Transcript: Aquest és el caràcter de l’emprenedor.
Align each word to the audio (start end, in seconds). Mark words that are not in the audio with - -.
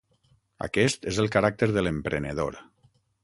Aquest 0.67 1.05
és 1.11 1.19
el 1.25 1.29
caràcter 1.37 1.71
de 1.75 1.85
l’emprenedor. 1.85 2.61